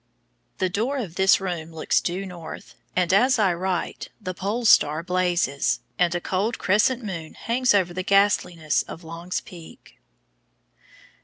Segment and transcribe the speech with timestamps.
[0.57, 5.03] The door of this room looks due north, and as I write the Pole Star
[5.03, 9.99] blazes, and a cold crescent moon hangs over the ghastliness of Long's Peak.